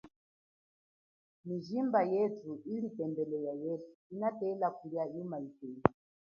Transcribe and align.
Mijimba 1.45 1.99
yethu 2.03 2.53
ili 2.73 2.89
tembele 2.89 3.43
ya 3.43 3.53
yesu 3.53 3.93
inatela 4.11 4.71
kulia 4.71 5.05
yuma 5.05 5.39
ipema. 5.39 5.81